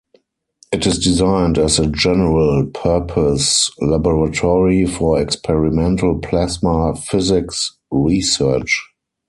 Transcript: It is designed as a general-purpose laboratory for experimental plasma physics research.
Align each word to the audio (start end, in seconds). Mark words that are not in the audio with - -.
It 0.71 0.87
is 0.87 0.97
designed 0.97 1.59
as 1.59 1.77
a 1.77 1.85
general-purpose 1.85 3.69
laboratory 3.81 4.87
for 4.87 5.21
experimental 5.21 6.17
plasma 6.17 6.95
physics 6.95 7.77
research. 7.91 8.81